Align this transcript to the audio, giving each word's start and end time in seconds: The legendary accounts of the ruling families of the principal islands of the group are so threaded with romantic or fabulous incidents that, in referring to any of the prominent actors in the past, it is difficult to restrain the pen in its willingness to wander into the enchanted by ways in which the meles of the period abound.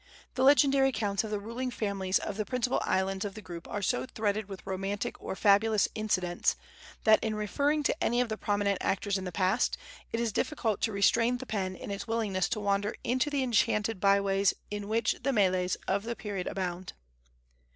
The 0.33 0.41
legendary 0.43 0.89
accounts 0.89 1.23
of 1.23 1.29
the 1.29 1.39
ruling 1.39 1.69
families 1.69 2.17
of 2.17 2.35
the 2.35 2.43
principal 2.43 2.81
islands 2.83 3.23
of 3.23 3.35
the 3.35 3.41
group 3.43 3.67
are 3.67 3.83
so 3.83 4.07
threaded 4.07 4.49
with 4.49 4.65
romantic 4.65 5.21
or 5.21 5.35
fabulous 5.35 5.87
incidents 5.93 6.55
that, 7.03 7.23
in 7.23 7.35
referring 7.35 7.83
to 7.83 8.03
any 8.03 8.19
of 8.19 8.27
the 8.27 8.35
prominent 8.35 8.79
actors 8.81 9.19
in 9.19 9.25
the 9.25 9.31
past, 9.31 9.77
it 10.11 10.19
is 10.19 10.31
difficult 10.33 10.81
to 10.81 10.91
restrain 10.91 11.37
the 11.37 11.45
pen 11.45 11.75
in 11.75 11.91
its 11.91 12.07
willingness 12.07 12.49
to 12.49 12.59
wander 12.59 12.95
into 13.03 13.29
the 13.29 13.43
enchanted 13.43 13.99
by 13.99 14.19
ways 14.19 14.55
in 14.71 14.87
which 14.87 15.17
the 15.21 15.31
meles 15.31 15.75
of 15.87 16.01
the 16.01 16.15
period 16.15 16.47
abound. 16.47 16.93